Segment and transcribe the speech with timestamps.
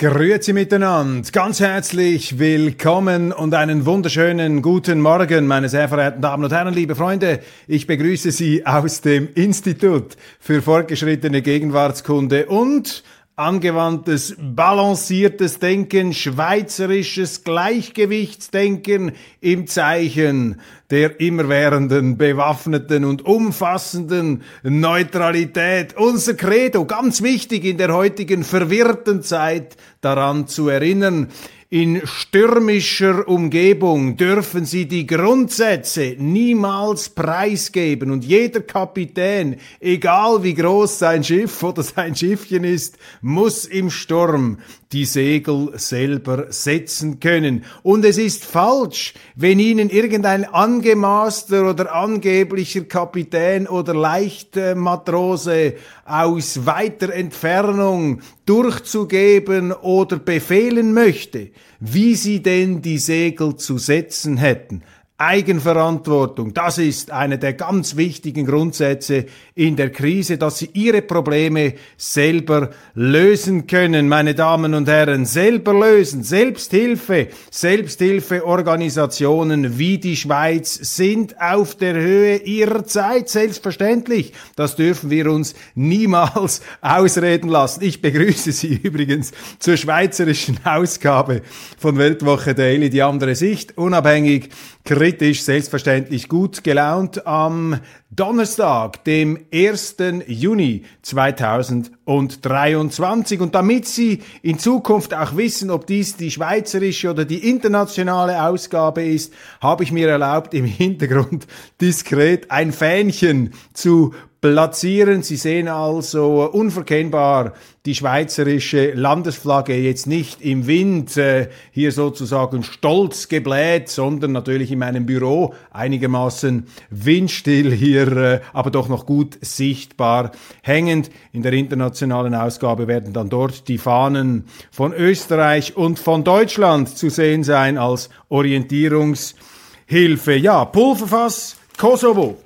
[0.00, 6.50] Grüezi miteinander, ganz herzlich willkommen und einen wunderschönen guten Morgen, meine sehr verehrten Damen und
[6.50, 7.40] Herren, liebe Freunde.
[7.66, 13.04] Ich begrüße Sie aus dem Institut für fortgeschrittene Gegenwartskunde und
[13.40, 25.96] angewandtes, balanciertes Denken, schweizerisches Gleichgewichtsdenken im Zeichen der immerwährenden, bewaffneten und umfassenden Neutralität.
[25.96, 31.28] Unser Credo, ganz wichtig in der heutigen verwirrten Zeit daran zu erinnern.
[31.72, 40.98] In stürmischer Umgebung dürfen sie die Grundsätze niemals preisgeben und jeder Kapitän, egal wie groß
[40.98, 44.58] sein Schiff oder sein Schiffchen ist, muss im Sturm
[44.90, 47.64] die Segel selber setzen können.
[47.84, 57.12] Und es ist falsch, wenn Ihnen irgendein angemaßter oder angeblicher Kapitän oder Leichtmatrose aus weiter
[57.12, 64.82] Entfernung durchzugeben oder befehlen möchte, wie Sie denn die Segel zu setzen hätten.
[65.20, 71.74] Eigenverantwortung, das ist eine der ganz wichtigen Grundsätze in der Krise, dass sie ihre Probleme
[71.98, 76.22] selber lösen können, meine Damen und Herren, selber lösen.
[76.22, 84.32] Selbsthilfe, Selbsthilfeorganisationen wie die Schweiz sind auf der Höhe ihrer Zeit, selbstverständlich.
[84.56, 87.84] Das dürfen wir uns niemals ausreden lassen.
[87.84, 91.42] Ich begrüße Sie übrigens zur schweizerischen Ausgabe
[91.78, 94.48] von Weltwoche Daily, die andere Sicht, unabhängig
[94.84, 97.80] kritisch, selbstverständlich gut gelaunt am
[98.10, 99.96] Donnerstag, dem 1.
[100.26, 103.40] Juni 2023.
[103.40, 109.04] Und damit Sie in Zukunft auch wissen, ob dies die schweizerische oder die internationale Ausgabe
[109.04, 111.46] ist, habe ich mir erlaubt, im Hintergrund
[111.80, 115.22] diskret ein Fähnchen zu platzieren.
[115.22, 117.52] Sie sehen also unverkennbar
[117.86, 124.80] die schweizerische Landesflagge jetzt nicht im Wind äh, hier sozusagen stolz gebläht, sondern natürlich in
[124.80, 131.10] meinem Büro einigermaßen windstill hier, äh, aber doch noch gut sichtbar hängend.
[131.32, 137.08] In der internationalen Ausgabe werden dann dort die Fahnen von Österreich und von Deutschland zu
[137.08, 140.34] sehen sein als Orientierungshilfe.
[140.34, 142.36] Ja, Pulverfass, Kosovo.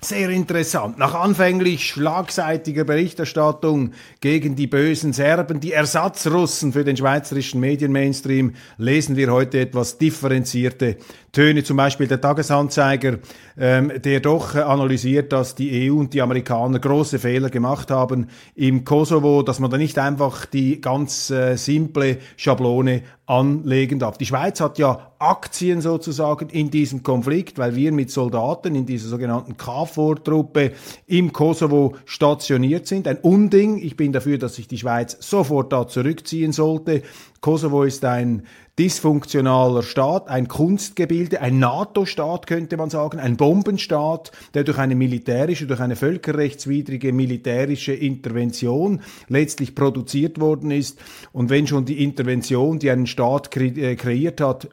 [0.00, 0.96] Sehr interessant.
[0.96, 9.16] Nach anfänglich schlagseitiger Berichterstattung gegen die bösen Serben, die Ersatzrussen für den schweizerischen Medienmainstream, lesen
[9.16, 10.98] wir heute etwas differenzierte
[11.32, 11.64] Töne.
[11.64, 13.18] Zum Beispiel der Tagesanzeiger,
[13.58, 18.84] ähm, der doch analysiert, dass die EU und die Amerikaner große Fehler gemacht haben im
[18.84, 24.16] Kosovo, dass man da nicht einfach die ganz äh, simple Schablone anlegen darf.
[24.16, 29.08] Die Schweiz hat ja Aktien sozusagen in diesem Konflikt, weil wir mit Soldaten in dieser
[29.08, 30.72] sogenannten KFOR-Truppe
[31.06, 33.08] im Kosovo stationiert sind.
[33.08, 33.78] Ein Unding.
[33.78, 37.02] Ich bin dafür, dass sich die Schweiz sofort da zurückziehen sollte.
[37.40, 38.44] Kosovo ist ein
[38.78, 45.66] dysfunktionaler Staat, ein Kunstgebilde, ein NATO-Staat könnte man sagen, ein Bombenstaat, der durch eine militärische,
[45.66, 51.00] durch eine völkerrechtswidrige militärische Intervention letztlich produziert worden ist.
[51.32, 54.68] Und wenn schon die Intervention, die einen Staat äh, kreiert hat,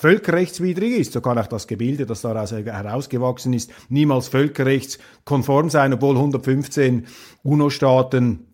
[0.00, 6.16] völkerrechtswidrig ist, so kann auch das Gebilde, das daraus herausgewachsen ist, niemals völkerrechtskonform sein, obwohl
[6.16, 7.06] 115
[7.42, 8.46] UNO-Staaten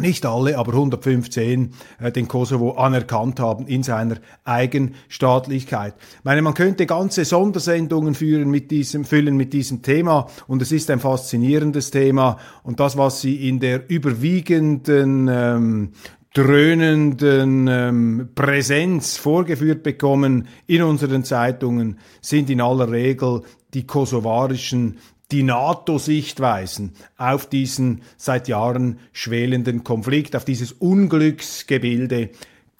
[0.00, 5.94] nicht alle, aber 115 äh, den Kosovo anerkannt haben in seiner Eigenstaatlichkeit.
[6.18, 10.72] Ich meine, man könnte ganze Sondersendungen führen mit diesem, füllen mit diesem Thema und es
[10.72, 15.92] ist ein faszinierendes Thema und das, was Sie in der überwiegenden ähm,
[16.34, 23.42] dröhnenden ähm, Präsenz vorgeführt bekommen in unseren Zeitungen, sind in aller Regel
[23.74, 24.98] die kosovarischen
[25.32, 32.30] die NATO-Sichtweisen auf diesen seit Jahren schwelenden Konflikt, auf dieses Unglücksgebilde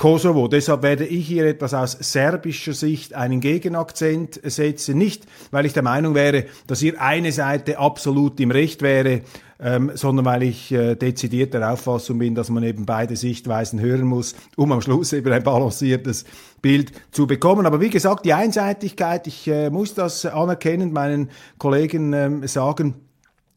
[0.00, 0.48] Kosovo.
[0.48, 4.96] Deshalb werde ich hier etwas aus serbischer Sicht einen Gegenakzent setzen.
[4.96, 9.20] Nicht, weil ich der Meinung wäre, dass hier eine Seite absolut im Recht wäre,
[9.60, 14.06] ähm, sondern weil ich äh, dezidiert der Auffassung bin, dass man eben beide Sichtweisen hören
[14.06, 16.24] muss, um am Schluss eben ein balanciertes
[16.62, 17.66] Bild zu bekommen.
[17.66, 22.94] Aber wie gesagt, die Einseitigkeit, ich äh, muss das anerkennen, meinen Kollegen ähm, sagen,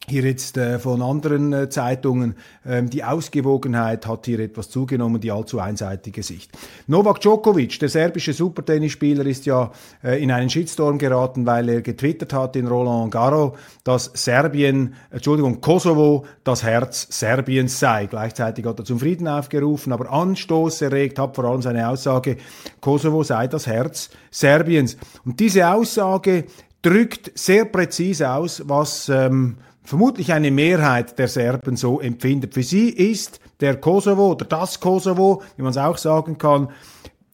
[0.08, 2.36] hier jetzt äh, von anderen äh, Zeitungen,
[2.66, 6.52] ähm, die Ausgewogenheit hat hier etwas zugenommen, die allzu einseitige Sicht.
[6.88, 9.72] Novak Djokovic, der serbische Supertennisspieler, ist ja
[10.04, 13.54] äh, in einen Shitstorm geraten, weil er getwittert hat in Roland Garros,
[13.84, 18.08] dass Serbien, Entschuldigung, Kosovo das Herz Serbiens sei.
[18.08, 22.38] Gleichzeitig hat er zum Frieden aufgerufen, aber Anstoß erregt hat vor allem seine Aussage,
[22.82, 24.98] Kosovo sei das Herz Serbiens.
[25.24, 26.44] Und diese Aussage
[26.82, 32.54] drückt sehr präzise aus, was ähm, vermutlich eine Mehrheit der Serben so empfindet.
[32.54, 36.70] Für sie ist der Kosovo oder das Kosovo, wie man es auch sagen kann,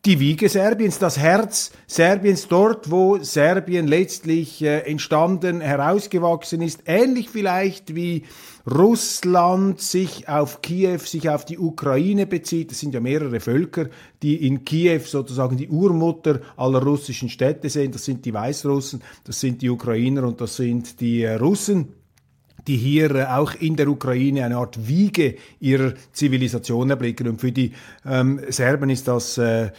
[0.06, 7.30] die Wiege Serbiens, das Herz Serbiens, dort, wo Serbien letztlich äh, entstanden, herausgewachsen ist, ähnlich
[7.30, 8.24] vielleicht wie
[8.66, 12.72] Russland sich auf Kiew, sich auf die Ukraine bezieht.
[12.72, 13.90] Es sind ja mehrere Völker,
[14.24, 17.94] die in Kiew sozusagen die Urmutter aller russischen Städte sind.
[17.94, 21.99] Das sind die Weißrussen, das sind die Ukrainer und das sind die äh, Russen
[22.70, 27.28] die hier äh, auch in der Ukraine eine Art Wiege ihrer Zivilisation erblicken.
[27.28, 27.74] Und für die
[28.06, 29.72] ähm, Serben ist das äh,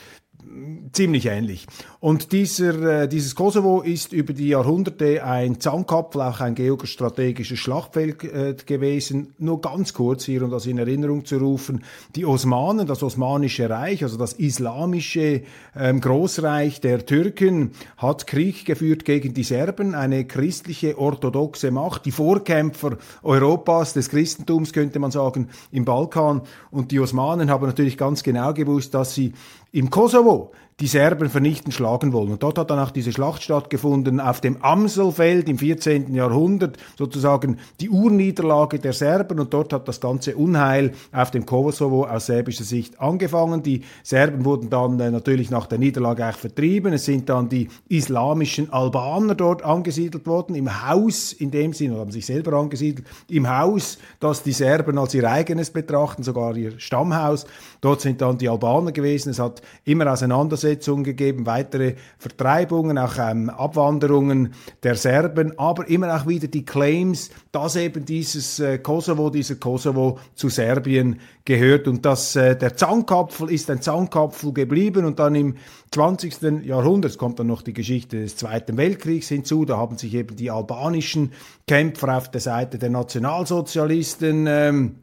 [0.92, 1.66] ziemlich ähnlich.
[2.02, 8.24] Und dieser, äh, dieses Kosovo ist über die Jahrhunderte ein Zahnkapfel, auch ein geostrategisches Schlachtfeld
[8.24, 9.34] äh, gewesen.
[9.36, 11.84] Nur ganz kurz hier, um das in Erinnerung zu rufen.
[12.16, 15.42] Die Osmanen, das Osmanische Reich, also das islamische
[15.76, 22.12] ähm, Großreich der Türken, hat Krieg geführt gegen die Serben, eine christliche orthodoxe Macht, die
[22.12, 26.40] Vorkämpfer Europas, des Christentums könnte man sagen, im Balkan.
[26.70, 29.34] Und die Osmanen haben natürlich ganz genau gewusst, dass sie
[29.72, 32.32] im Kosovo die Serben vernichten, schlagen wollen.
[32.32, 36.14] Und dort hat dann auch diese Schlacht stattgefunden auf dem Amselfeld im 14.
[36.14, 39.40] Jahrhundert, sozusagen die Urniederlage der Serben.
[39.40, 43.62] Und dort hat das ganze Unheil auf dem Kosovo aus serbischer Sicht angefangen.
[43.62, 46.94] Die Serben wurden dann äh, natürlich nach der Niederlage auch vertrieben.
[46.94, 52.10] Es sind dann die islamischen Albaner dort angesiedelt worden, im Haus, in dem Sinne, haben
[52.10, 57.44] sich selber angesiedelt, im Haus, das die Serben als ihr eigenes betrachten, sogar ihr Stammhaus.
[57.82, 59.30] Dort sind dann die Albaner gewesen.
[59.30, 66.26] Es hat immer Auseinandersetzungen gegeben, weitere Vertreibungen, auch ähm, Abwanderungen der Serben, aber immer auch
[66.26, 72.36] wieder die Claims, dass eben dieses äh, Kosovo, dieser Kosovo zu Serbien gehört und dass
[72.36, 75.56] äh, der Zahnkapfel ist ein Zahnkapfel geblieben und dann im
[75.92, 76.64] 20.
[76.64, 80.50] Jahrhundert kommt dann noch die Geschichte des Zweiten Weltkriegs hinzu, da haben sich eben die
[80.50, 81.32] albanischen
[81.66, 84.94] Kämpfer auf der Seite der Nationalsozialisten ähm,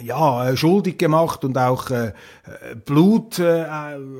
[0.00, 2.12] ja, äh, schuldig gemacht und auch äh,
[2.86, 3.66] Blut äh,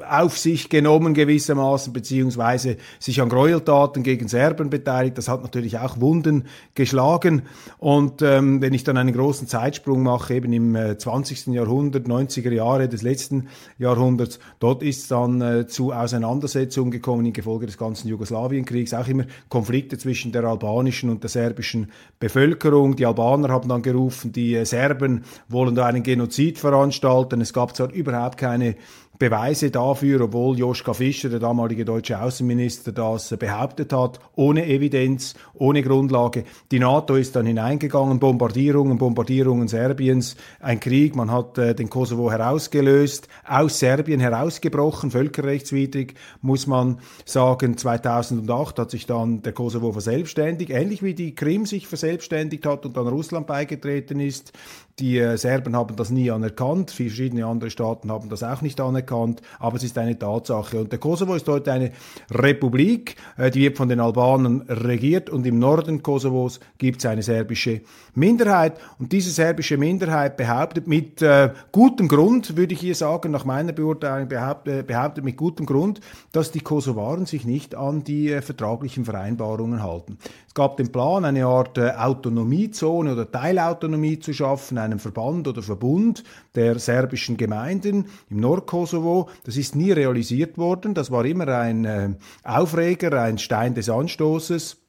[0.09, 5.17] auf sich genommen gewissermaßen, beziehungsweise sich an Gräueltaten gegen Serben beteiligt.
[5.17, 7.43] Das hat natürlich auch Wunden geschlagen.
[7.79, 11.47] Und ähm, wenn ich dann einen großen Zeitsprung mache, eben im äh, 20.
[11.49, 13.49] Jahrhundert, 90er Jahre des letzten
[13.79, 19.25] Jahrhunderts, dort ist dann äh, zu Auseinandersetzungen gekommen in Gefolge des ganzen Jugoslawienkriegs, auch immer
[19.49, 21.91] Konflikte zwischen der albanischen und der serbischen
[22.21, 22.95] Bevölkerung.
[22.95, 27.41] Die Albaner haben dann gerufen, die äh, Serben wollen wollen da einen Genozid veranstalten.
[27.41, 28.75] Es gab zwar überhaupt keine
[29.23, 35.81] Beweise dafür, obwohl Joschka Fischer, der damalige deutsche Außenminister, das behauptet hat, ohne Evidenz, ohne
[35.85, 36.43] Grundlage.
[36.73, 42.33] Die NATO ist dann hineingegangen, Bombardierungen, Bombardierungen Serbiens, ein Krieg, man hat äh, den Kosovo
[42.33, 47.77] herausgelöst, aus Serbien herausgebrochen, völkerrechtswidrig, muss man sagen.
[47.77, 52.97] 2008 hat sich dann der Kosovo verselbstständigt, ähnlich wie die Krim sich verselbstständigt hat und
[52.97, 54.53] dann Russland beigetreten ist.
[54.99, 59.12] Die äh, Serben haben das nie anerkannt, verschiedene andere Staaten haben das auch nicht anerkannt,
[59.59, 60.81] aber es ist eine Tatsache.
[60.81, 61.93] Und der Kosovo ist heute eine
[62.31, 67.23] Republik, äh, die wird von den Albanern regiert und im Norden Kosovos gibt es eine
[67.23, 67.83] serbische
[68.15, 68.79] Minderheit.
[68.99, 73.73] Und diese serbische Minderheit behauptet mit äh, gutem Grund, würde ich hier sagen, nach meiner
[73.73, 76.01] Beurteilung behauptet, äh, behauptet mit gutem Grund,
[76.33, 80.19] dass die Kosovaren sich nicht an die äh, vertraglichen Vereinbarungen halten.
[80.53, 85.63] Es gab den Plan, eine Art äh, Autonomiezone oder Teilautonomie zu schaffen, einem Verband oder
[85.63, 89.31] Verbund der serbischen Gemeinden im Nordkosovo.
[89.45, 90.93] Das ist nie realisiert worden.
[90.93, 92.11] Das war immer ein äh,
[92.45, 94.82] Aufreger, ein Stein des Anstoßes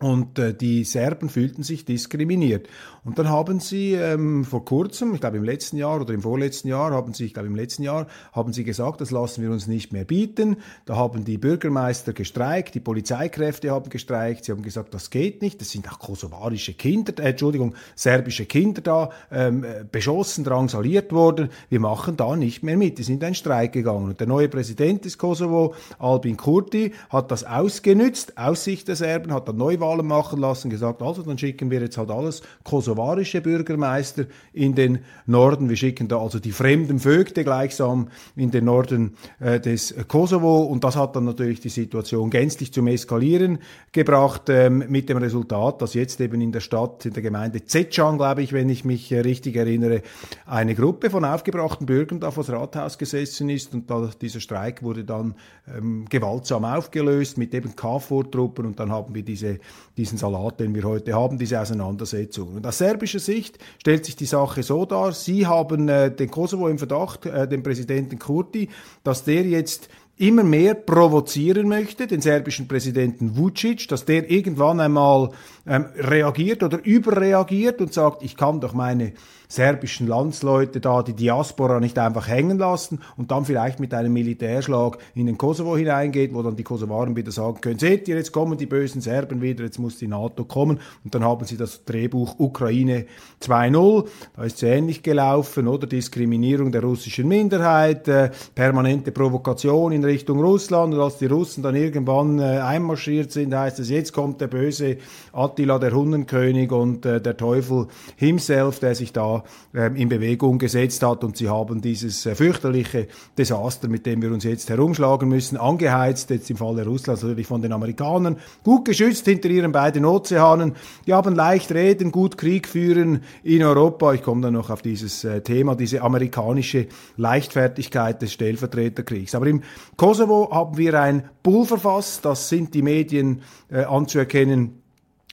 [0.00, 2.68] Und äh, die Serben fühlten sich diskriminiert.
[3.04, 6.68] Und dann haben sie ähm, vor kurzem, ich glaube im letzten Jahr oder im vorletzten
[6.68, 9.66] Jahr, haben sie, ich glaube im letzten Jahr, haben sie gesagt, das lassen wir uns
[9.68, 10.56] nicht mehr bieten.
[10.84, 15.60] Da haben die Bürgermeister gestreikt, die Polizeikräfte haben gestreikt, sie haben gesagt, das geht nicht.
[15.60, 21.50] Das sind auch kosovarische Kinder, äh, Entschuldigung, serbische Kinder da ähm, äh, beschossen, drangsaliert worden.
[21.68, 22.98] Wir machen da nicht mehr mit.
[22.98, 24.06] Die sind in einen Streik gegangen.
[24.06, 29.32] Und der neue Präsident des Kosovo, Albin Kurti, hat das ausgenützt, aus Sicht der Serben,
[29.32, 33.40] hat dann Neuwahlen Wahlen machen lassen, gesagt, also dann schicken wir jetzt halt alles kosovarische
[33.40, 35.68] Bürgermeister in den Norden.
[35.68, 40.62] Wir schicken da also die fremden Vögte gleichsam in den Norden äh, des Kosovo.
[40.62, 43.58] Und das hat dann natürlich die Situation gänzlich zum Eskalieren
[43.92, 48.16] gebracht ähm, mit dem Resultat, dass jetzt eben in der Stadt, in der Gemeinde Zetschan,
[48.16, 50.02] glaube ich, wenn ich mich äh, richtig erinnere,
[50.46, 53.74] eine Gruppe von aufgebrachten Bürgern da vor das Rathaus gesessen ist.
[53.74, 55.34] Und da, dieser Streik wurde dann
[55.74, 59.58] ähm, gewaltsam aufgelöst mit eben KFOR-Truppen und dann haben wir diese
[59.96, 62.54] diesen Salat, den wir heute haben, diese Auseinandersetzung.
[62.54, 66.68] Und aus serbischer Sicht stellt sich die Sache so dar, Sie haben äh, den Kosovo
[66.68, 68.68] im Verdacht, äh, den Präsidenten Kurti,
[69.02, 75.30] dass der jetzt immer mehr provozieren möchte, den serbischen Präsidenten Vucic, dass der irgendwann einmal
[75.66, 79.12] ähm, reagiert oder überreagiert und sagt, ich kann doch meine
[79.54, 84.98] serbischen Landsleute da, die Diaspora nicht einfach hängen lassen und dann vielleicht mit einem Militärschlag
[85.14, 88.58] in den Kosovo hineingeht, wo dann die Kosovaren wieder sagen können, seht ihr, jetzt kommen
[88.58, 90.80] die bösen Serben wieder, jetzt muss die NATO kommen.
[91.04, 93.06] Und dann haben sie das Drehbuch Ukraine
[93.40, 95.86] 2.0, da ist es ähnlich gelaufen, oder?
[95.86, 100.94] Diskriminierung der russischen Minderheit, äh, permanente Provokation in Richtung Russland.
[100.94, 104.96] Und als die Russen dann irgendwann äh, einmarschiert sind, heißt es, jetzt kommt der böse
[105.32, 111.24] Attila, der Hundenkönig und äh, der Teufel himself, der sich da in Bewegung gesetzt hat
[111.24, 116.30] und sie haben dieses äh, fürchterliche Desaster, mit dem wir uns jetzt herumschlagen müssen, angeheizt,
[116.30, 120.74] jetzt im Falle Russlands natürlich von den Amerikanern, gut geschützt hinter ihren beiden Ozeanen.
[121.06, 124.12] Die haben leicht reden, gut Krieg führen in Europa.
[124.12, 126.86] Ich komme dann noch auf dieses äh, Thema, diese amerikanische
[127.16, 129.34] Leichtfertigkeit des Stellvertreterkriegs.
[129.34, 129.62] Aber im
[129.96, 134.82] Kosovo haben wir ein Pulverfass, das sind die Medien äh, anzuerkennen,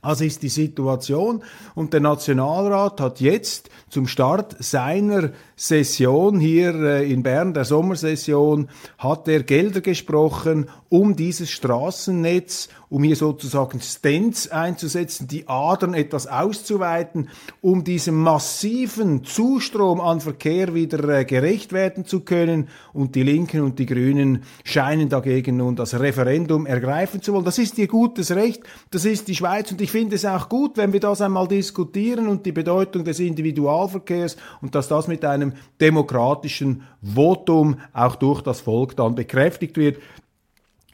[0.00, 1.42] Also ist die Situation
[1.76, 8.68] und der Nationalrat hat jetzt zum Start seiner Session hier äh, in Bern, der Sommersession,
[8.98, 16.26] hat er Gelder gesprochen, um dieses Straßennetz, um hier sozusagen Stents einzusetzen, die Adern etwas
[16.26, 17.28] auszuweiten,
[17.60, 22.68] um diesem massiven Zustrom an Verkehr wieder äh, gerecht werden zu können.
[22.92, 27.44] Und die Linken und die Grünen scheinen dagegen nun das Referendum ergreifen zu wollen.
[27.44, 30.76] Das ist ihr gutes Recht, das ist die Schweiz und ich finde es auch gut,
[30.76, 35.51] wenn wir das einmal diskutieren und die Bedeutung des Individualverkehrs und dass das mit einem
[35.80, 39.98] demokratischen Votum auch durch das Volk dann bekräftigt wird.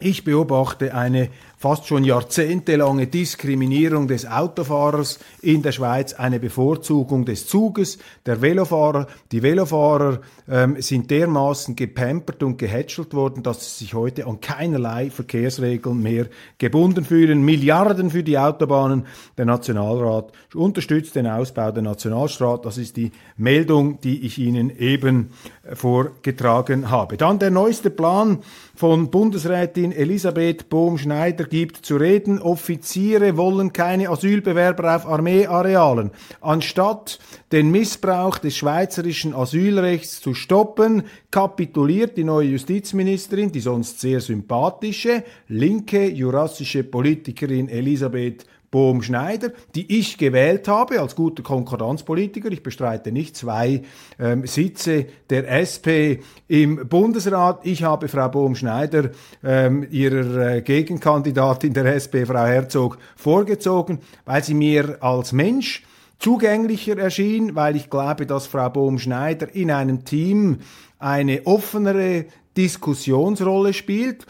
[0.00, 7.49] Ich beobachte eine fast schon jahrzehntelange Diskriminierung des Autofahrers in der Schweiz, eine Bevorzugung des
[7.49, 9.09] Zuges, der Velofahrer.
[9.33, 15.11] Die Velofahrer ähm, sind dermaßen gepampert und gehätschelt worden, dass sie sich heute an keinerlei
[15.11, 16.27] Verkehrsregeln mehr
[16.59, 17.45] gebunden fühlen.
[17.45, 19.07] Milliarden für die Autobahnen.
[19.37, 22.62] Der Nationalrat unterstützt den Ausbau der Nationalstraße.
[22.62, 25.31] Das ist die Meldung, die ich Ihnen eben
[25.75, 27.17] vorgetragen habe.
[27.17, 28.38] Dann der neueste Plan
[28.77, 36.11] von Bundesrätin Elisabeth Bohm-Schneider gibt zu reden, Offiziere wollen keine Asylbewerber auf Armeearealen.
[36.40, 37.19] Anstatt
[37.52, 45.25] den Missbrauch des schweizerischen Asylrechts zu stoppen, kapituliert die neue Justizministerin, die sonst sehr sympathische,
[45.49, 52.53] linke jurassische Politikerin Elisabeth Bohm Schneider, die ich gewählt habe als guter Konkordanzpolitiker.
[52.53, 53.83] Ich bestreite nicht zwei
[54.19, 57.61] ähm, Sitze der SP im Bundesrat.
[57.65, 59.11] Ich habe Frau Bohm Schneider
[59.43, 65.83] ähm, ihrer äh, Gegenkandidatin der SP, Frau Herzog, vorgezogen, weil sie mir als Mensch
[66.19, 70.59] zugänglicher erschien, weil ich glaube, dass Frau Bohm Schneider in einem Team
[70.99, 74.27] eine offenere Diskussionsrolle spielt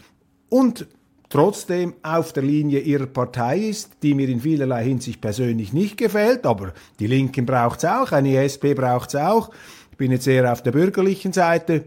[0.49, 0.87] und
[1.29, 6.45] trotzdem auf der Linie ihrer Partei ist, die mir in vielerlei Hinsicht persönlich nicht gefällt,
[6.45, 9.51] aber die Linken braucht's auch, eine SP braucht's auch.
[9.91, 11.85] Ich bin jetzt eher auf der bürgerlichen Seite.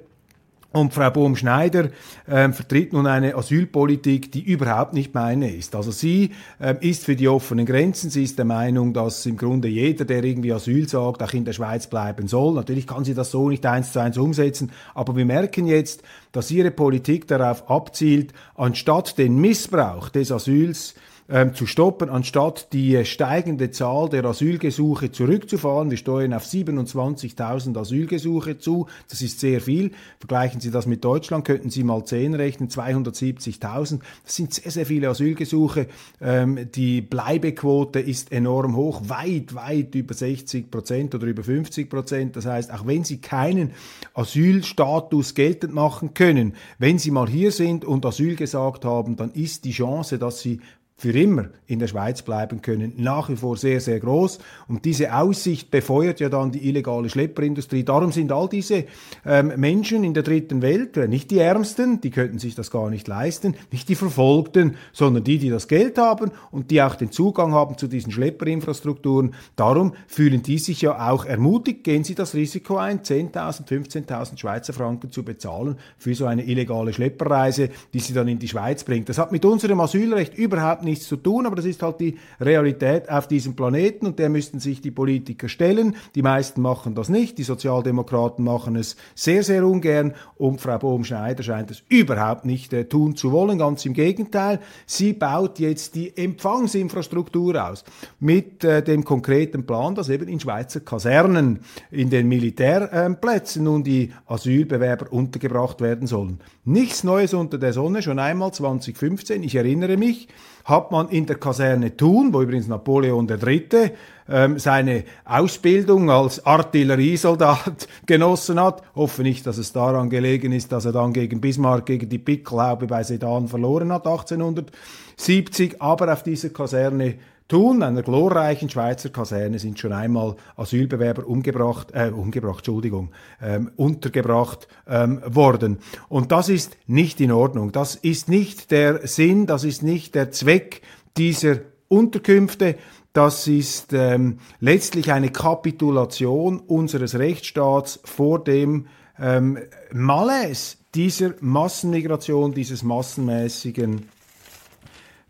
[0.73, 1.91] Und Frau Bohm-Schneider
[2.27, 5.75] äh, vertritt nun eine Asylpolitik, die überhaupt nicht meine ist.
[5.75, 8.09] Also sie äh, ist für die offenen Grenzen.
[8.09, 11.53] Sie ist der Meinung, dass im Grunde jeder, der irgendwie Asyl sagt, auch in der
[11.53, 12.55] Schweiz bleiben soll.
[12.55, 14.73] Natürlich kann sie das so nicht eins zu eins umsetzen.
[14.95, 16.03] Aber wir merken jetzt,
[16.33, 20.95] dass ihre Politik darauf abzielt, anstatt den Missbrauch des Asyls
[21.33, 25.91] ähm, zu stoppen, anstatt die steigende Zahl der Asylgesuche zurückzufahren.
[25.91, 28.87] Wir steuern auf 27.000 Asylgesuche zu.
[29.09, 29.93] Das ist sehr viel.
[30.19, 34.01] Vergleichen Sie das mit Deutschland, könnten Sie mal 10 rechnen, 270.000.
[34.25, 35.87] Das sind sehr, sehr viele Asylgesuche.
[36.21, 42.37] Ähm, die Bleibequote ist enorm hoch, weit, weit über 60 Prozent oder über 50 Prozent.
[42.37, 43.71] Das heißt, auch wenn Sie keinen
[44.13, 49.65] Asylstatus geltend machen können, wenn Sie mal hier sind und Asyl gesagt haben, dann ist
[49.65, 50.61] die Chance, dass Sie
[51.03, 54.39] für immer in der Schweiz bleiben können, nach wie vor sehr, sehr groß.
[54.69, 57.83] Und diese Aussicht befeuert ja dann die illegale Schlepperindustrie.
[57.83, 58.85] Darum sind all diese
[59.27, 62.89] ähm, Menschen in der dritten Welt, äh, nicht die Ärmsten, die könnten sich das gar
[62.89, 67.11] nicht leisten, nicht die Verfolgten, sondern die, die das Geld haben und die auch den
[67.11, 69.35] Zugang haben zu diesen Schlepperinfrastrukturen.
[69.57, 74.73] Darum fühlen die sich ja auch ermutigt, gehen sie das Risiko ein, 10.000, 15.000 Schweizer
[74.73, 79.09] Franken zu bezahlen für so eine illegale Schlepperreise, die sie dann in die Schweiz bringt.
[79.09, 83.09] Das hat mit unserem Asylrecht überhaupt nichts zu tun, aber das ist halt die Realität
[83.09, 85.97] auf diesem Planeten und der müssten sich die Politiker stellen.
[86.15, 91.43] Die meisten machen das nicht, die Sozialdemokraten machen es sehr, sehr ungern und Frau Bohm-Schneider
[91.43, 94.61] scheint es überhaupt nicht äh, tun zu wollen, ganz im Gegenteil.
[94.87, 97.85] Sie baut jetzt die Empfangsinfrastruktur aus
[98.21, 103.85] mit äh, dem konkreten Plan, dass eben in Schweizer Kasernen, in den Militärplätzen äh, nun
[103.85, 106.41] die Asylbewerber untergebracht werden sollen.
[106.65, 110.29] Nichts Neues unter der Sonne, schon einmal 2015, ich erinnere mich,
[110.65, 113.93] hat man in der Kaserne Thun, wo übrigens Napoleon III.
[114.29, 118.83] Ähm, seine Ausbildung als Artilleriesoldat genossen hat.
[118.95, 122.87] Hoffe nicht, dass es daran gelegen ist, dass er dann gegen Bismarck, gegen die Pickelhaube
[122.87, 125.83] bei Sedan verloren hat 1870.
[125.83, 127.15] Aber auf dieser Kaserne
[127.49, 133.11] Thun, einer glorreichen Schweizer Kaserne, sind schon einmal Asylbewerber umgebracht, äh, umgebracht, Entschuldigung,
[133.43, 135.79] ähm, untergebracht ähm, worden.
[136.09, 137.73] Und das ist nicht in Ordnung.
[137.73, 140.83] Das ist nicht der Sinn, das ist nicht der Zweck
[141.17, 142.77] dieser Unterkünfte.
[143.13, 148.87] Das ist ähm, letztlich eine Kapitulation unseres Rechtsstaats vor dem
[149.19, 149.59] ähm,
[149.93, 154.09] Malaise dieser Massenmigration, dieses massenmäßigen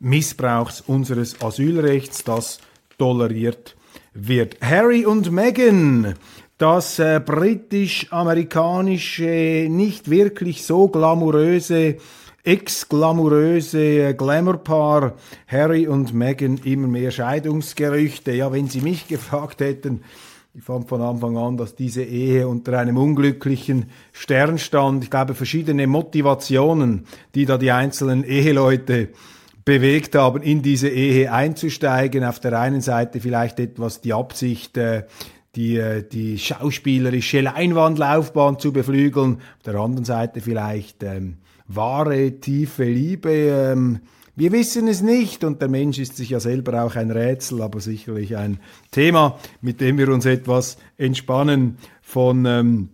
[0.03, 2.59] Missbrauchs unseres Asylrechts, das
[2.99, 3.77] toleriert
[4.15, 4.57] wird.
[4.61, 6.15] Harry und Meghan,
[6.59, 11.99] das äh, britisch-amerikanische, nicht wirklich so glamouröse,
[12.43, 15.15] ex-glamouröse äh, Glamour-Paar
[15.47, 18.33] Harry und Meghan, immer mehr Scheidungsgerüchte.
[18.33, 20.03] Ja, wenn Sie mich gefragt hätten,
[20.55, 25.03] ich fand von Anfang an, dass diese Ehe unter einem unglücklichen Stern stand.
[25.05, 29.09] Ich glaube, verschiedene Motivationen, die da die einzelnen Eheleute
[29.65, 32.25] bewegt haben, in diese Ehe einzusteigen.
[32.25, 35.05] Auf der einen Seite vielleicht etwas die Absicht, äh,
[35.55, 39.37] die, äh, die schauspielerische Leinwandlaufbahn zu beflügeln.
[39.59, 41.37] Auf der anderen Seite vielleicht ähm,
[41.69, 43.31] wahre, tiefe Liebe.
[43.31, 44.01] Ähm,
[44.35, 47.81] wir wissen es nicht und der Mensch ist sich ja selber auch ein Rätsel, aber
[47.81, 52.89] sicherlich ein Thema, mit dem wir uns etwas entspannen von ähm,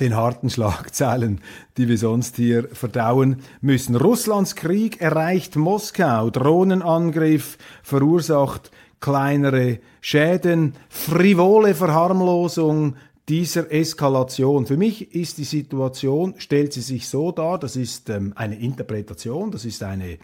[0.00, 1.40] den harten Schlagzeilen,
[1.76, 3.96] die wir sonst hier verdauen müssen.
[3.96, 12.96] Russlands Krieg erreicht Moskau, Drohnenangriff verursacht kleinere Schäden, frivole Verharmlosung
[13.28, 14.66] dieser Eskalation.
[14.66, 19.50] Für mich ist die Situation, stellt sie sich so dar, das ist ähm, eine Interpretation,
[19.50, 20.18] das ist eine.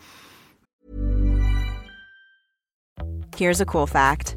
[3.37, 4.37] Here's a cool fact: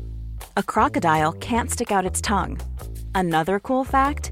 [0.56, 2.58] A crocodile can't stick out its tongue.
[3.14, 4.32] Another cool fact: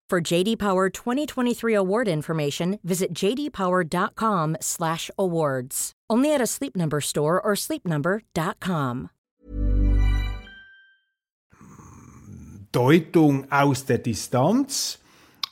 [0.11, 5.91] For JD Power 2023 award information, visit jdpower.com/awards.
[6.09, 9.09] Only at a Sleep Number store or sleepnumber.com.
[12.73, 14.99] Deutung aus der Distanz.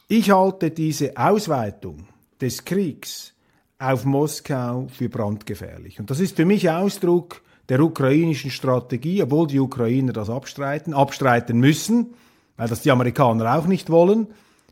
[0.09, 2.09] Ich halte diese Ausweitung
[2.41, 3.33] des Kriegs
[3.77, 6.01] auf Moskau für brandgefährlich.
[6.01, 11.61] Und das ist für mich Ausdruck der ukrainischen Strategie, obwohl die Ukrainer das abstreiten, abstreiten
[11.61, 12.13] müssen,
[12.57, 14.27] weil das die Amerikaner auch nicht wollen,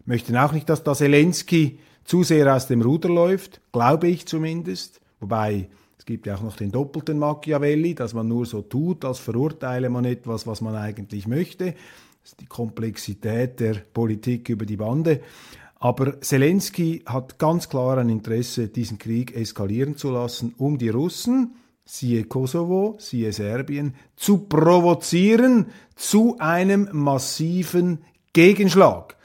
[0.08, 5.02] möchten auch nicht, dass da Zelensky zu sehr aus dem Ruder läuft, glaube ich zumindest.
[5.20, 9.20] Wobei es gibt ja auch noch den doppelten Machiavelli, dass man nur so tut, als
[9.20, 11.74] verurteile man etwas, was man eigentlich möchte.
[12.22, 15.22] Das ist die Komplexität der Politik über die Bande.
[15.80, 21.56] Aber Zelensky hat ganz klar ein Interesse, diesen Krieg eskalieren zu lassen, um die Russen,
[21.86, 28.00] siehe Kosovo, siehe Serbien, zu provozieren zu einem massiven
[28.34, 29.17] Gegenschlag.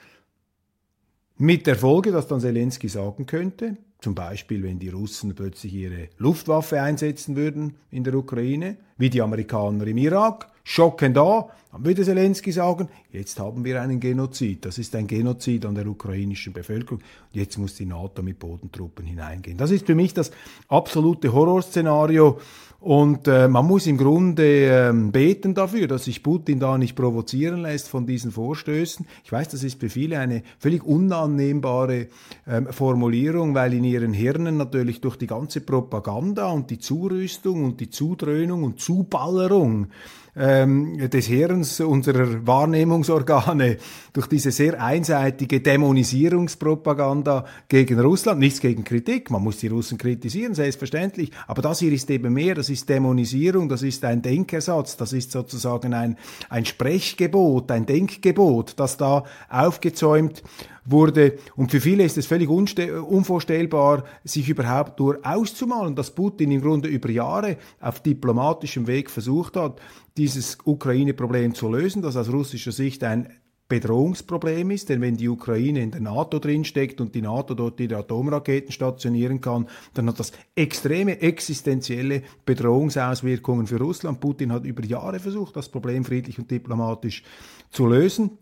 [1.43, 6.09] Mit der Folge, dass dann Zelensky sagen könnte, zum Beispiel, wenn die Russen plötzlich ihre
[6.17, 12.05] Luftwaffe einsetzen würden in der Ukraine, wie die Amerikaner im Irak, schockend da, dann würde
[12.05, 14.65] Zelensky sagen, jetzt haben wir einen Genozid.
[14.65, 17.03] Das ist ein Genozid an der ukrainischen Bevölkerung.
[17.33, 19.59] Jetzt muss die NATO mit Bodentruppen hineingehen.
[19.59, 20.31] Das ist für mich das
[20.69, 22.39] absolute Horrorszenario.
[22.83, 27.63] Und äh, man muss im Grunde ähm, beten dafür, dass sich Putin da nicht provozieren
[27.63, 29.07] lässt von diesen Vorstößen.
[29.23, 32.09] Ich weiß, das ist für viele eine völlig unannehmbare
[32.45, 37.79] ähm, Formulierung, weil in ihren Hirnen natürlich durch die ganze Propaganda und die Zurüstung und
[37.79, 39.87] die Zudröhnung und Zuballerung
[40.35, 43.77] ähm, des Hirns unserer Wahrnehmungsorgane
[44.13, 48.41] durch diese sehr einseitige Dämonisierungspropaganda gegen Russland.
[48.41, 51.31] Nichts gegen Kritik, man muss die Russen kritisieren, selbstverständlich.
[51.47, 55.33] Aber das hier ist eben mehr, das ist Dämonisierung, das ist ein Denkersatz, das ist
[55.33, 56.17] sozusagen ein,
[56.49, 60.43] ein Sprechgebot, ein Denkgebot, das da aufgezäumt
[60.85, 61.39] wurde.
[61.57, 66.89] Und für viele ist es völlig unvorstellbar, sich überhaupt nur auszumalen, dass Putin im Grunde
[66.89, 69.81] über Jahre auf diplomatischem Weg versucht hat,
[70.17, 73.29] dieses Ukraine-Problem zu lösen, das aus russischer Sicht ein
[73.73, 77.97] Bedrohungsproblem ist, denn wenn die Ukraine in der NATO drinsteckt und die NATO dort ihre
[77.97, 84.21] Atomraketen stationieren kann, dann hat das extreme existenzielle Bedrohungsauswirkungen für Russland.
[84.21, 87.23] Putin hat über Jahre versucht, das Problem friedlich und diplomatisch
[87.71, 88.37] zu lösen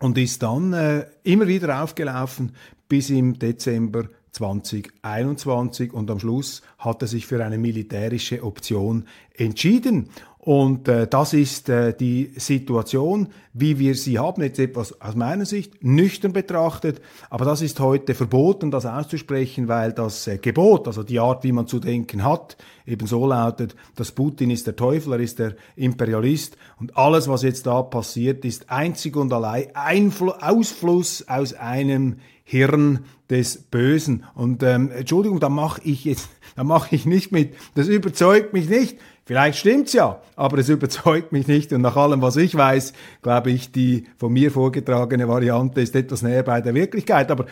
[0.00, 2.52] und ist dann äh, immer wieder aufgelaufen
[2.88, 10.08] bis im Dezember 2021 und am Schluss hat er sich für eine militärische Option entschieden.
[10.42, 15.44] Und äh, das ist äh, die Situation, wie wir sie haben, jetzt etwas aus meiner
[15.44, 21.02] Sicht nüchtern betrachtet, aber das ist heute verboten, das auszusprechen, weil das äh, Gebot, also
[21.02, 25.12] die Art, wie man zu denken hat, eben so lautet, dass Putin ist der Teufel,
[25.12, 30.30] er ist der Imperialist und alles, was jetzt da passiert, ist einzig und allein Einfl
[30.30, 32.16] Ausfluss aus einem
[32.50, 34.24] Hirn des Bösen.
[34.34, 37.54] Und ähm, Entschuldigung, da mache ich jetzt, da mache ich nicht mit.
[37.76, 38.98] Das überzeugt mich nicht.
[39.30, 41.72] Vielleicht stimmt's ja, aber es überzeugt mich nicht.
[41.72, 46.22] Und nach allem, was ich weiß, glaube ich, die von mir vorgetragene Variante ist etwas
[46.22, 47.30] näher bei der Wirklichkeit.
[47.30, 47.46] Aber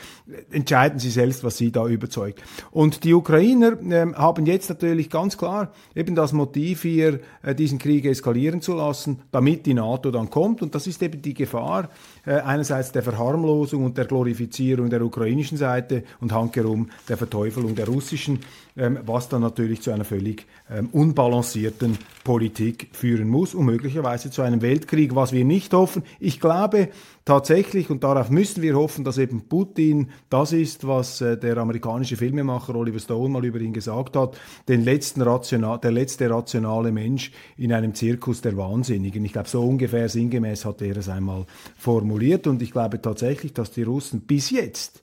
[0.51, 2.43] entscheiden Sie selbst, was Sie da überzeugt.
[2.73, 7.79] Und die Ukrainer äh, haben jetzt natürlich ganz klar eben das Motiv hier, äh, diesen
[7.79, 10.62] Krieg eskalieren zu lassen, damit die NATO dann kommt.
[10.62, 15.59] Und das ist eben die Gefahr, äh, einerseits der Verharmlosung und der Glorifizierung der ukrainischen
[15.59, 18.41] Seite und handkerum der Verteufelung der russischen,
[18.77, 24.43] ähm, was dann natürlich zu einer völlig ähm, unbalancierten Politik führen muss und möglicherweise zu
[24.43, 26.03] einem Weltkrieg, was wir nicht hoffen.
[26.21, 26.88] Ich glaube
[27.29, 32.17] tatsächlich, und darauf müssen wir hoffen, dass eben Putin das ist, was äh, der amerikanische
[32.17, 37.31] Filmemacher Oliver Stone mal über ihn gesagt hat, den letzten rational, der letzte rationale Mensch
[37.59, 39.23] in einem Zirkus der Wahnsinnigen.
[39.27, 41.45] Ich glaube, so ungefähr sinngemäß hat er es einmal
[41.77, 45.03] formuliert und ich glaube tatsächlich, dass die Russen bis jetzt,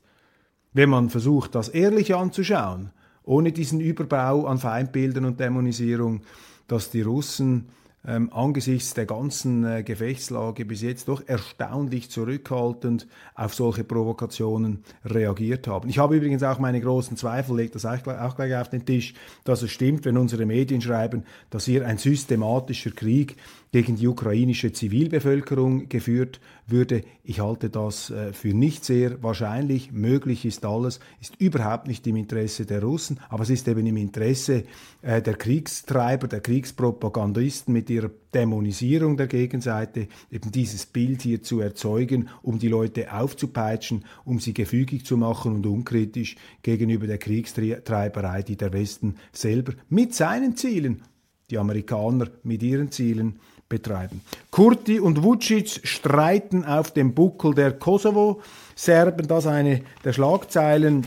[0.73, 2.89] wenn man versucht, das ehrlich anzuschauen,
[3.23, 6.21] ohne diesen Überbau an Feindbildern und Dämonisierung,
[6.67, 7.67] dass die Russen
[8.07, 15.67] ähm, angesichts der ganzen äh, Gefechtslage bis jetzt doch erstaunlich zurückhaltend auf solche Provokationen reagiert
[15.67, 15.89] haben.
[15.89, 19.13] Ich habe übrigens auch meine großen Zweifel, legt das auch, auch gleich auf den Tisch,
[19.43, 23.37] dass es stimmt, wenn unsere Medien schreiben, dass hier ein systematischer Krieg
[23.75, 27.01] gegen die ukrainische Zivilbevölkerung geführt würde.
[27.25, 29.91] Ich halte das äh, für nicht sehr wahrscheinlich.
[29.91, 33.97] Möglich ist alles, ist überhaupt nicht im Interesse der Russen, aber es ist eben im
[33.97, 34.63] Interesse
[35.01, 41.59] äh, der Kriegstreiber, der Kriegspropagandisten mit ihrer Dämonisierung der Gegenseite, eben dieses Bild hier zu
[41.59, 48.41] erzeugen, um die Leute aufzupeitschen, um sie gefügig zu machen und unkritisch gegenüber der Kriegstreiberei,
[48.41, 51.01] die der Westen selber mit seinen Zielen,
[51.49, 54.21] die Amerikaner mit ihren Zielen betreiben.
[54.51, 59.27] Kurti und Vucic streiten auf dem Buckel der Kosovo-Serben.
[59.27, 61.05] Das eine der Schlagzeilen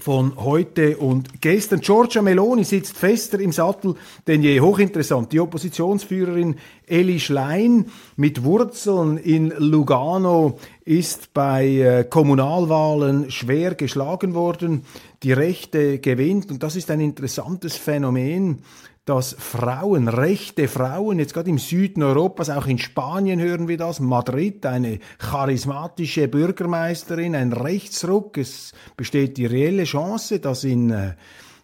[0.00, 1.80] von heute und gestern.
[1.80, 3.94] Giorgia Meloni sitzt fester im Sattel
[4.26, 4.60] denn je.
[4.60, 5.32] Hochinteressant.
[5.32, 14.84] Die Oppositionsführerin Eli Schlein mit Wurzeln in Lugano ist bei äh, Kommunalwahlen schwer geschlagen worden.
[15.22, 18.62] Die Rechte gewinnt und das ist ein interessantes Phänomen
[19.04, 23.98] dass Frauen, rechte Frauen, jetzt gerade im Süden Europas, auch in Spanien hören wir das,
[23.98, 31.14] Madrid, eine charismatische Bürgermeisterin, ein Rechtsruck, es besteht die reelle Chance, dass in äh,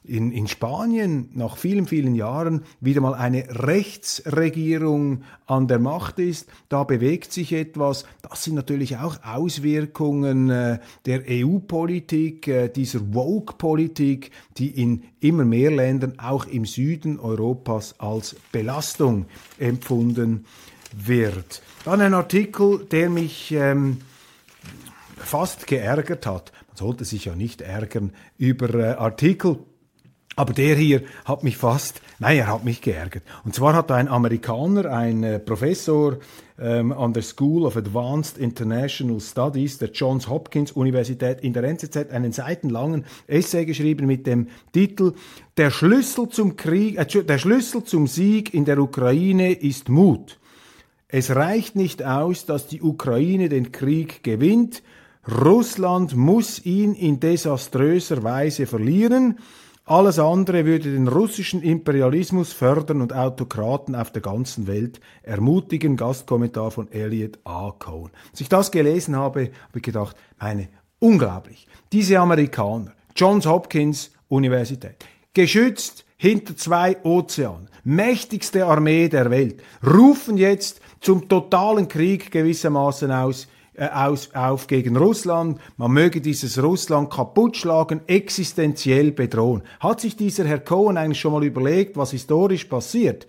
[0.08, 6.48] in, in Spanien nach vielen, vielen Jahren wieder mal eine Rechtsregierung an der Macht ist.
[6.68, 8.04] Da bewegt sich etwas.
[8.22, 15.70] Das sind natürlich auch Auswirkungen äh, der EU-Politik, äh, dieser Woke-Politik, die in immer mehr
[15.70, 19.26] Ländern, auch im Süden Europas, als Belastung
[19.58, 20.46] empfunden
[20.96, 21.62] wird.
[21.84, 23.98] Dann ein Artikel, der mich ähm,
[25.16, 26.52] fast geärgert hat.
[26.68, 29.58] Man sollte sich ja nicht ärgern über äh, Artikel,
[30.37, 33.25] aber der hier hat mich fast, nein, er hat mich geärgert.
[33.44, 36.18] Und zwar hat ein Amerikaner, ein äh, Professor
[36.59, 42.11] ähm, an der School of Advanced International Studies der Johns Hopkins Universität in der NZZ
[42.11, 45.14] einen seitenlangen Essay geschrieben mit dem Titel
[45.57, 50.38] Der Schlüssel zum Krieg, äh, der Schlüssel zum Sieg in der Ukraine ist Mut.
[51.09, 54.83] Es reicht nicht aus, dass die Ukraine den Krieg gewinnt.
[55.27, 59.38] Russland muss ihn in desaströser Weise verlieren.
[59.88, 65.96] Alles andere würde den russischen Imperialismus fördern und Autokraten auf der ganzen Welt ermutigen.
[65.96, 67.70] Gastkommentar von Elliot A.
[67.79, 68.11] Cohn.
[68.33, 70.68] Als ich das gelesen habe, habe ich gedacht, meine,
[70.99, 71.68] unglaublich.
[71.92, 74.96] Diese Amerikaner, Johns Hopkins Universität,
[75.35, 83.46] geschützt hinter zwei Ozeanen, mächtigste Armee der Welt, rufen jetzt zum totalen Krieg gewissermaßen aus
[83.76, 89.62] äh, aus, auf gegen Russland, man möge dieses Russland kaputt schlagen, existenziell bedrohen.
[89.80, 93.26] Hat sich dieser Herr Cohen eigentlich schon mal überlegt, was historisch passiert?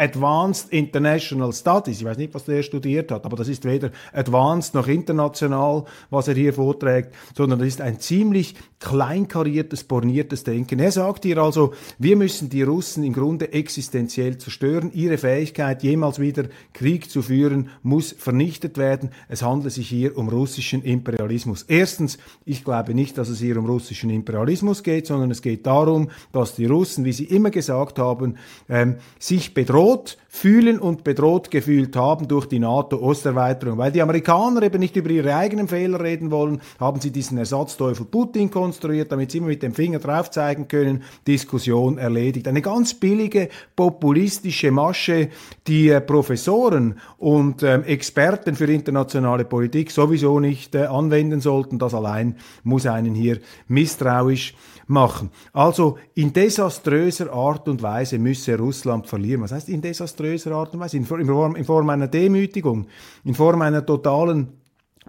[0.00, 2.00] Advanced International Studies.
[2.00, 6.26] Ich weiß nicht, was der studiert hat, aber das ist weder advanced noch international, was
[6.26, 10.78] er hier vorträgt, sondern das ist ein ziemlich kleinkariertes, borniertes Denken.
[10.78, 14.90] Er sagt hier also, wir müssen die Russen im Grunde existenziell zerstören.
[14.94, 19.10] Ihre Fähigkeit, jemals wieder Krieg zu führen, muss vernichtet werden.
[19.28, 21.64] Es handelt sich hier um russischen Imperialismus.
[21.68, 26.10] Erstens, ich glaube nicht, dass es hier um russischen Imperialismus geht, sondern es geht darum,
[26.32, 28.36] dass die Russen, wie sie immer gesagt haben,
[28.70, 33.78] ähm, sich bedrohen bedroht fühlen und bedroht gefühlt haben durch die NATO-Osterweiterung.
[33.78, 38.04] Weil die Amerikaner eben nicht über ihre eigenen Fehler reden wollen, haben sie diesen Ersatzteufel
[38.04, 42.46] Putin konstruiert, damit sie immer mit dem Finger drauf zeigen können, Diskussion erledigt.
[42.46, 45.30] Eine ganz billige, populistische Masche,
[45.66, 51.78] die äh, Professoren und ähm, Experten für internationale Politik sowieso nicht äh, anwenden sollten.
[51.78, 54.54] Das allein muss einen hier misstrauisch
[54.90, 55.30] machen.
[55.52, 59.42] Also in desaströser Art und Weise müsse Russland verlieren.
[59.42, 60.96] Was heißt in desaströser Art und Weise?
[60.96, 62.86] In Form, in Form einer Demütigung,
[63.24, 64.48] in Form einer totalen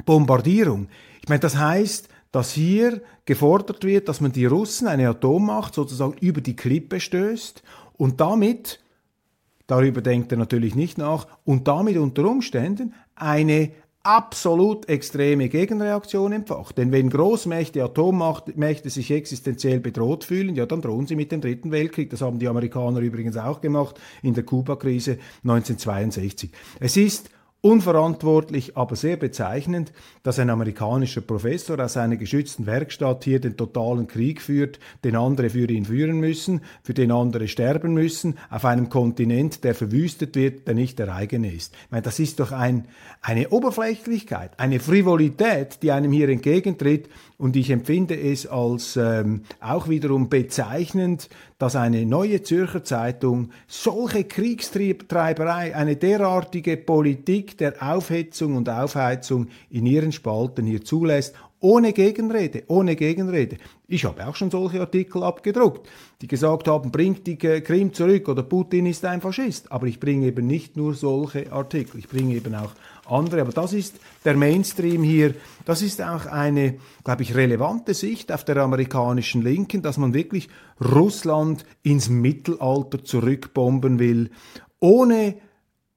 [0.06, 0.88] Bombardierung.
[1.22, 6.16] Ich meine, das heißt, dass hier gefordert wird, dass man die Russen, eine Atommacht, sozusagen
[6.22, 7.62] über die Klippe stößt
[7.98, 8.80] und damit,
[9.68, 13.72] darüber denkt er natürlich nicht nach, und damit unter Umständen eine
[14.04, 16.78] absolut extreme Gegenreaktion entfacht.
[16.78, 21.72] Denn wenn Großmächte, Atommächte sich existenziell bedroht fühlen, ja, dann drohen sie mit dem Dritten
[21.72, 22.10] Weltkrieg.
[22.10, 26.52] Das haben die Amerikaner übrigens auch gemacht in der Kuba-Krise 1962.
[26.80, 27.30] Es ist
[27.64, 29.94] Unverantwortlich, aber sehr bezeichnend,
[30.24, 35.52] dass ein amerikanischer Professor aus einer geschützten Werkstatt hier den totalen Krieg führt, den andere
[35.52, 40.68] für ihn führen müssen, für den andere sterben müssen, auf einem Kontinent, der verwüstet wird,
[40.68, 41.76] der nicht der eigene ist.
[41.86, 42.86] Ich meine, das ist doch ein,
[43.22, 47.10] eine Oberflächlichkeit, eine Frivolität, die einem hier entgegentritt,
[47.42, 51.28] und ich empfinde es als ähm, auch wiederum bezeichnend,
[51.58, 59.88] dass eine neue Zürcher Zeitung solche Kriegstreiberei, eine derartige Politik der Aufhetzung und Aufheizung in
[59.88, 63.58] ihren Spalten hier zulässt, ohne Gegenrede, ohne Gegenrede.
[63.88, 65.88] Ich habe auch schon solche Artikel abgedruckt,
[66.22, 69.72] die gesagt haben, bringt die Krim zurück oder Putin ist ein Faschist.
[69.72, 72.72] Aber ich bringe eben nicht nur solche Artikel, ich bringe eben auch
[73.08, 73.42] andere.
[73.42, 75.36] Aber das ist der Mainstream hier.
[75.64, 80.50] Das ist auch eine, glaube ich, relevante Sicht auf der amerikanischen Linken, dass man wirklich
[80.84, 84.32] Russland ins Mittelalter zurückbomben will,
[84.80, 85.36] ohne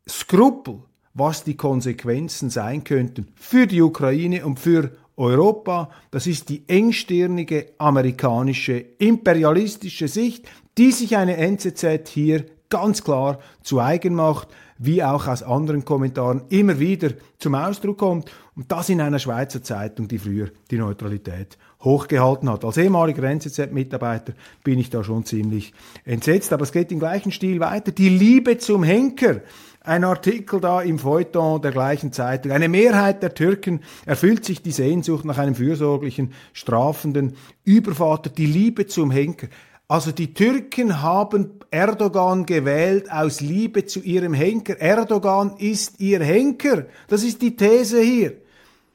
[0.06, 0.80] Skrupel,
[1.14, 7.72] was die Konsequenzen sein könnten für die Ukraine und für Europa, das ist die engstirnige
[7.78, 10.46] amerikanische imperialistische Sicht,
[10.76, 14.48] die sich eine NZZ hier ganz klar zu eigen macht,
[14.78, 18.30] wie auch aus anderen Kommentaren immer wieder zum Ausdruck kommt.
[18.56, 22.64] Und das in einer Schweizer Zeitung, die früher die Neutralität hochgehalten hat.
[22.64, 25.72] Als ehemaliger NZZ-Mitarbeiter bin ich da schon ziemlich
[26.04, 27.92] entsetzt, aber es geht im gleichen Stil weiter.
[27.92, 29.40] Die Liebe zum Henker
[29.84, 32.52] ein Artikel da im Feuilleton der gleichen Zeitung.
[32.52, 38.86] Eine Mehrheit der Türken erfüllt sich die Sehnsucht nach einem fürsorglichen, strafenden Übervater, die Liebe
[38.86, 39.48] zum Henker.
[39.86, 44.80] Also die Türken haben Erdogan gewählt aus Liebe zu ihrem Henker.
[44.80, 46.86] Erdogan ist ihr Henker.
[47.08, 48.43] Das ist die These hier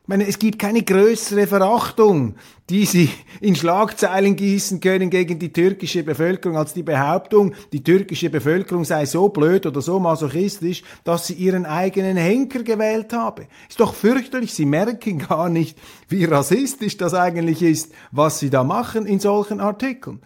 [0.10, 2.34] meine, es gibt keine größere Verachtung,
[2.68, 8.32] die sie in Schlagzeilen gießen können gegen die türkische Bevölkerung als die Behauptung, die türkische
[8.32, 13.46] Bevölkerung sei so blöd oder so masochistisch, dass sie ihren eigenen Henker gewählt habe.
[13.70, 18.64] Ist doch fürchterlich, sie merken gar nicht, wie rassistisch das eigentlich ist, was sie da
[18.64, 20.22] machen in solchen Artikeln.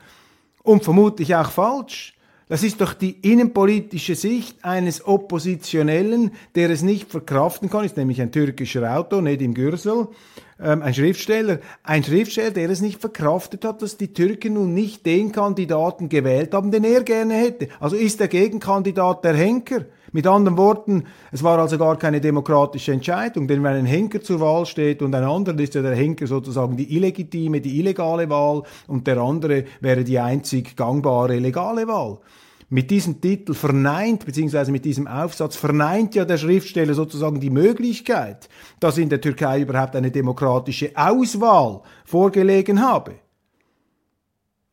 [0.64, 2.14] Und vermutlich auch falsch.
[2.54, 8.22] Das ist doch die innenpolitische Sicht eines Oppositionellen, der es nicht verkraften kann, ist nämlich
[8.22, 10.10] ein türkischer Autor, Nedim Gürsel,
[10.62, 15.04] ähm, ein Schriftsteller, ein Schriftsteller, der es nicht verkraftet hat, dass die Türken nun nicht
[15.04, 17.70] den Kandidaten gewählt haben, den er gerne hätte.
[17.80, 19.86] Also ist der Gegenkandidat der Henker.
[20.12, 24.40] Mit anderen Worten, es war also gar keine demokratische Entscheidung, denn wenn ein Henker zur
[24.40, 28.62] Wahl steht und ein anderer ist ja der Henker sozusagen die illegitime, die illegale Wahl
[28.86, 32.20] und der andere wäre die einzig gangbare legale Wahl.
[32.74, 38.50] Mit diesem Titel verneint, beziehungsweise mit diesem Aufsatz verneint ja der Schriftsteller sozusagen die Möglichkeit,
[38.80, 43.14] dass in der Türkei überhaupt eine demokratische Auswahl vorgelegen habe.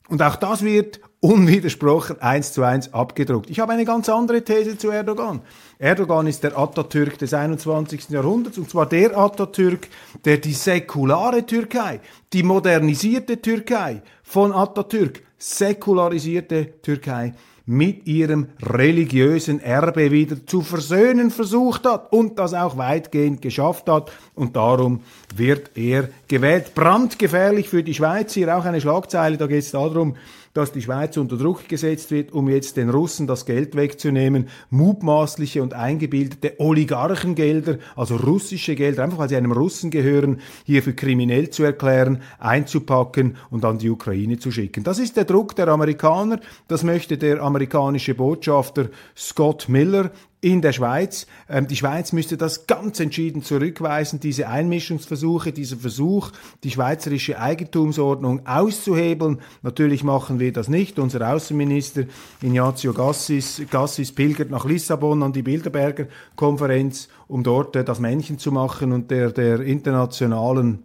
[0.08, 3.50] Und auch das wird unwidersprochen eins zu eins abgedruckt.
[3.50, 5.42] Ich habe eine ganz andere These zu Erdogan.
[5.78, 8.08] Erdogan ist der Atatürk des 21.
[8.08, 9.88] Jahrhunderts und zwar der Atatürk,
[10.24, 12.00] der die säkulare Türkei,
[12.32, 17.34] die modernisierte Türkei von Atatürk, säkularisierte Türkei
[17.70, 24.10] mit ihrem religiösen Erbe wieder zu versöhnen versucht hat und das auch weitgehend geschafft hat.
[24.34, 25.02] Und darum
[25.36, 26.74] wird er gewählt.
[26.74, 28.34] Brandgefährlich für die Schweiz.
[28.34, 30.16] Hier auch eine Schlagzeile, da geht es darum,
[30.52, 35.62] dass die Schweiz unter Druck gesetzt wird, um jetzt den Russen das Geld wegzunehmen, mutmaßliche
[35.62, 41.50] und eingebildete Oligarchengelder, also russische Gelder, einfach weil sie einem Russen gehören, hier für kriminell
[41.50, 44.82] zu erklären, einzupacken und an die Ukraine zu schicken.
[44.82, 50.10] Das ist der Druck der Amerikaner, das möchte der amerikanische Botschafter Scott Miller
[50.40, 51.26] in der Schweiz.
[51.48, 56.30] Ähm, die Schweiz müsste das ganz entschieden zurückweisen, diese Einmischungsversuche, dieser Versuch,
[56.64, 59.40] die schweizerische Eigentumsordnung auszuhebeln.
[59.62, 60.98] Natürlich machen wir das nicht.
[60.98, 62.04] Unser Außenminister
[62.42, 68.38] Ignazio Gassis, Gassis pilgert nach Lissabon an die Bilderberger Konferenz, um dort äh, das Männchen
[68.38, 70.84] zu machen und der, der internationalen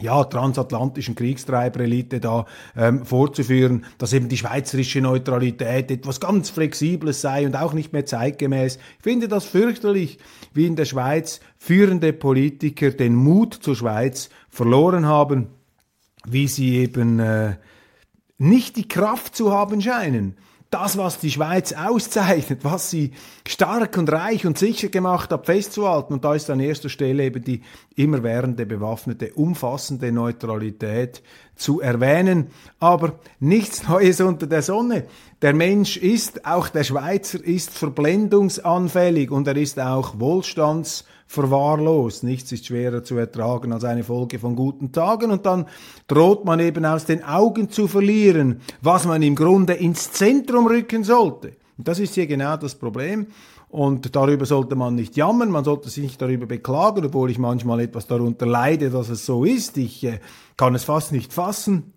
[0.00, 7.46] ja, transatlantischen Kriegstreiberelite da ähm, vorzuführen, dass eben die schweizerische Neutralität etwas ganz Flexibles sei
[7.46, 8.76] und auch nicht mehr zeitgemäß.
[8.76, 10.18] Ich finde das fürchterlich,
[10.54, 15.48] wie in der Schweiz führende Politiker den Mut zur Schweiz verloren haben,
[16.26, 17.56] wie sie eben äh,
[18.38, 20.36] nicht die Kraft zu haben scheinen,
[20.70, 23.12] das, was die Schweiz auszeichnet, was sie
[23.46, 26.12] stark und reich und sicher gemacht hat, festzuhalten.
[26.12, 27.62] Und da ist an erster Stelle eben die
[27.96, 31.22] immerwährende bewaffnete, umfassende Neutralität
[31.56, 32.48] zu erwähnen.
[32.80, 35.06] Aber nichts Neues unter der Sonne.
[35.40, 42.24] Der Mensch ist, auch der Schweizer ist verblendungsanfällig und er ist auch wohlstands verwahrlost.
[42.24, 45.66] Nichts ist schwerer zu ertragen als eine Folge von guten Tagen und dann
[46.08, 51.04] droht man eben aus den Augen zu verlieren, was man im Grunde ins Zentrum rücken
[51.04, 51.52] sollte.
[51.76, 53.26] Und das ist hier genau das Problem.
[53.68, 57.80] Und darüber sollte man nicht jammern, man sollte sich nicht darüber beklagen, obwohl ich manchmal
[57.80, 59.76] etwas darunter leide, dass es so ist.
[59.76, 60.20] Ich äh,
[60.56, 61.92] kann es fast nicht fassen.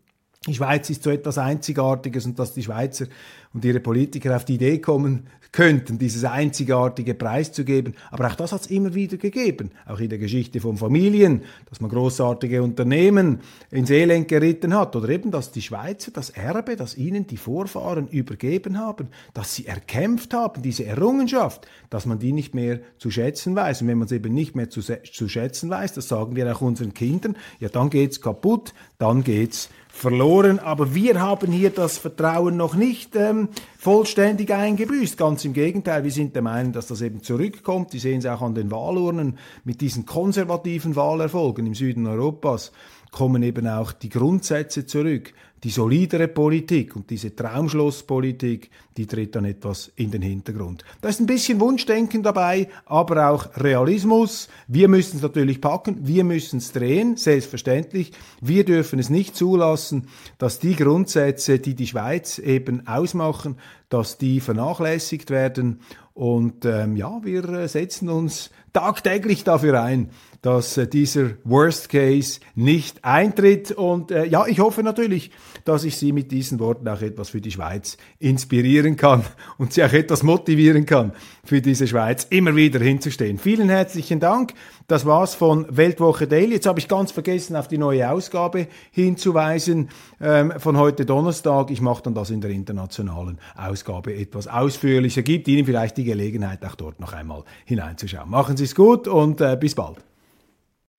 [0.47, 3.05] Die Schweiz ist so etwas Einzigartiges und dass die Schweizer
[3.53, 7.93] und ihre Politiker auf die Idee kommen könnten, dieses einzigartige preiszugeben.
[8.09, 11.79] Aber auch das hat es immer wieder gegeben, auch in der Geschichte von Familien, dass
[11.79, 16.97] man großartige Unternehmen ins Elend geritten hat oder eben, dass die Schweizer das Erbe, das
[16.97, 22.55] ihnen die Vorfahren übergeben haben, dass sie erkämpft haben, diese Errungenschaft, dass man die nicht
[22.55, 23.83] mehr zu schätzen weiß.
[23.83, 26.61] Und wenn man es eben nicht mehr zu, zu schätzen weiß, das sagen wir auch
[26.61, 30.59] unseren Kindern, ja dann geht's kaputt, dann geht's verloren.
[30.59, 35.17] Aber wir haben hier das Vertrauen noch nicht ähm, vollständig eingebüßt.
[35.17, 37.93] Ganz im Gegenteil, wir sind der Meinung, dass das eben zurückkommt.
[37.93, 42.71] Die sehen es auch an den Wahlurnen mit diesen konservativen Wahlerfolgen im Süden Europas
[43.12, 45.34] kommen eben auch die Grundsätze zurück.
[45.64, 50.84] Die solidere Politik und diese Traumschlosspolitik, die tritt dann etwas in den Hintergrund.
[51.01, 54.49] Da ist ein bisschen Wunschdenken dabei, aber auch Realismus.
[54.68, 58.12] Wir müssen es natürlich packen, wir müssen es drehen, selbstverständlich.
[58.41, 60.07] Wir dürfen es nicht zulassen,
[60.39, 63.57] dass die Grundsätze, die die Schweiz eben ausmachen,
[63.89, 65.82] dass die vernachlässigt werden.
[66.16, 70.09] Und ähm, ja, wir setzen uns tagtäglich dafür ein,
[70.41, 73.71] dass äh, dieser Worst Case nicht eintritt.
[73.71, 75.31] Und äh, ja, ich hoffe natürlich,
[75.65, 79.23] dass ich Sie mit diesen Worten auch etwas für die Schweiz inspirieren kann
[79.57, 81.13] und Sie auch etwas motivieren kann,
[81.43, 83.37] für diese Schweiz immer wieder hinzustehen.
[83.37, 84.53] Vielen herzlichen Dank.
[84.87, 86.55] Das war's von Weltwoche Daily.
[86.55, 89.89] Jetzt habe ich ganz vergessen, auf die neue Ausgabe hinzuweisen
[90.19, 91.69] ähm, von heute Donnerstag.
[91.69, 95.21] Ich mache dann das in der internationalen Ausgabe etwas ausführlicher.
[95.21, 98.29] Gibt Ihnen vielleicht die Gelegenheit, auch dort noch einmal hineinzuschauen.
[98.29, 100.11] Machen Sie es gut und äh, bis bald.